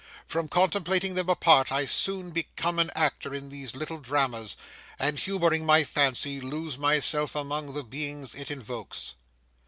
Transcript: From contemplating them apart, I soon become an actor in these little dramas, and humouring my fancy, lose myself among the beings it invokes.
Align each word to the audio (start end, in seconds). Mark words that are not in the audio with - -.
From 0.25 0.47
contemplating 0.47 1.13
them 1.13 1.29
apart, 1.29 1.71
I 1.71 1.85
soon 1.85 2.31
become 2.31 2.79
an 2.79 2.89
actor 2.95 3.35
in 3.35 3.49
these 3.49 3.75
little 3.75 3.99
dramas, 3.99 4.57
and 4.97 5.19
humouring 5.19 5.63
my 5.63 5.83
fancy, 5.83 6.41
lose 6.41 6.75
myself 6.79 7.35
among 7.35 7.75
the 7.75 7.83
beings 7.83 8.33
it 8.33 8.49
invokes. 8.49 9.13